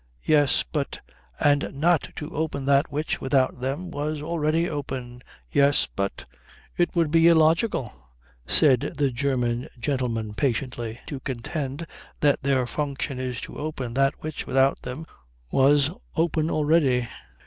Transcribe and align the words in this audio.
"Yes. 0.23 0.63
But" 0.63 0.97
"And 1.39 1.75
not 1.75 2.09
to 2.15 2.31
open 2.33 2.65
that 2.65 2.91
which, 2.91 3.21
without 3.21 3.59
them, 3.61 3.91
was 3.91 4.19
open 4.23 4.31
already." 4.31 4.61
"Y'es. 5.51 5.87
But" 5.95 6.27
"It 6.75 6.95
would 6.95 7.11
be 7.11 7.27
illogical," 7.27 7.93
said 8.47 8.95
the 8.97 9.11
German 9.11 9.69
gentleman 9.79 10.33
patiently, 10.33 10.97
"to 11.05 11.19
contend 11.19 11.85
that 12.19 12.41
their 12.41 12.65
function 12.65 13.19
is 13.19 13.39
to 13.41 13.57
open 13.59 13.93
that 13.93 14.15
which, 14.23 14.47
without 14.47 14.81
them, 14.81 15.05
was 15.51 15.91
open 16.15 16.49
already." 16.49 17.07